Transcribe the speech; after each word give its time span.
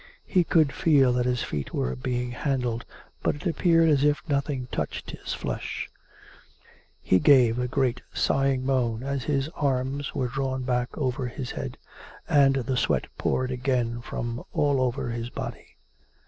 He 0.25 0.43
could 0.43 0.71
feel 0.73 1.13
that 1.13 1.27
his 1.27 1.43
feet 1.43 1.75
were 1.75 1.95
being 1.95 2.31
handled, 2.31 2.85
but 3.21 3.35
it 3.35 3.45
appeared 3.45 3.87
as 3.87 4.03
if 4.03 4.27
nothing 4.27 4.67
touched 4.71 5.15
bis 5.15 5.35
flesh. 5.35 5.91
He 7.03 7.19
gave 7.19 7.59
a 7.59 7.67
great 7.67 8.01
sighing 8.11 8.65
moan 8.65 9.03
as 9.03 9.25
his 9.25 9.45
456 9.49 9.53
COME 9.53 9.61
RACK! 9.61 9.61
COME 9.61 9.93
ROPE! 9.93 9.93
arms 9.93 10.15
were 10.15 10.33
drawn 10.33 10.63
back 10.63 10.91
pver 10.93 11.29
his 11.35 11.51
head; 11.51 11.77
and 12.27 12.55
the 12.55 12.77
sweat 12.77 13.05
poured 13.19 13.51
again 13.51 14.01
from 14.01 14.43
all 14.53 14.81
over 14.81 15.11
his 15.11 15.29
body. 15.29 15.77